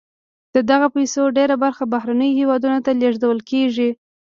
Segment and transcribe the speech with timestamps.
[0.55, 3.89] د دغه پیسو ډیره برخه بهرنیو هېوادونو ته لیږدول کیږي.